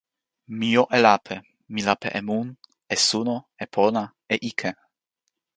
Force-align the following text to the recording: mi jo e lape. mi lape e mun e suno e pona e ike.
mi 0.59 0.69
jo 0.75 0.83
e 0.97 0.99
lape. 1.05 1.35
mi 1.73 1.81
lape 1.87 2.09
e 2.19 2.21
mun 2.29 2.47
e 2.93 2.95
suno 3.07 3.35
e 3.63 3.65
pona 3.73 4.03
e 4.33 4.35
ike. 4.49 4.71